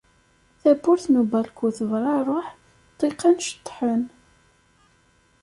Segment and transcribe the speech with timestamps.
[0.61, 2.47] Tawwurt n ubalku tebrareḥ,
[2.91, 4.01] ṭṭiqan ceṭṭḥen.